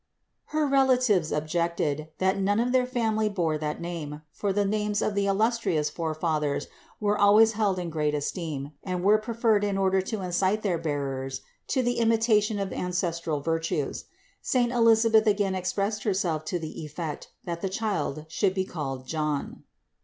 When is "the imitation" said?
11.83-12.57